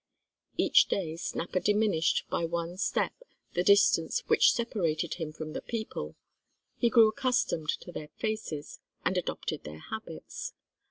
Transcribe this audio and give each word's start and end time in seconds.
Each 0.57 0.87
day 0.87 1.15
Snapper 1.15 1.59
diminished 1.59 2.23
by 2.27 2.43
one 2.45 2.75
step 2.77 3.11
the 3.53 3.61
distance 3.63 4.21
which 4.21 4.51
separated 4.51 5.13
him 5.13 5.31
from 5.31 5.53
the 5.53 5.61
people; 5.61 6.15
he 6.75 6.89
grew 6.89 7.07
accustomed 7.09 7.69
to 7.81 7.91
their 7.91 8.07
faces, 8.17 8.79
and 9.05 9.15
adopted 9.15 9.63
their 9.63 9.77
habits. 9.91 10.53